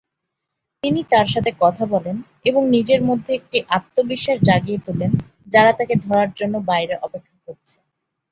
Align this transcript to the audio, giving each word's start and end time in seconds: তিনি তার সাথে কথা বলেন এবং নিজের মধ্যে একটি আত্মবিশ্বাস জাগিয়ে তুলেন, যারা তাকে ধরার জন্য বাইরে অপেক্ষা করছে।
তিনি 0.83 1.01
তার 1.11 1.27
সাথে 1.33 1.51
কথা 1.61 1.83
বলেন 1.93 2.17
এবং 2.45 2.61
নিজের 2.75 3.01
মধ্যে 3.09 3.31
একটি 3.35 3.57
আত্মবিশ্বাস 3.77 4.37
জাগিয়ে 4.47 4.79
তুলেন, 4.85 5.11
যারা 5.47 5.71
তাকে 5.79 5.95
ধরার 6.05 6.29
জন্য 6.39 6.55
বাইরে 6.69 6.95
অপেক্ষা 7.01 7.37
করছে। 7.45 7.75